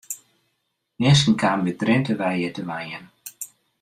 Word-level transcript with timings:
Minsken 0.99 1.35
kamen 1.41 1.69
út 1.71 1.79
Drinte 1.81 2.13
wei 2.19 2.35
hjir 2.39 2.53
te 2.55 2.63
wenjen. 2.69 3.05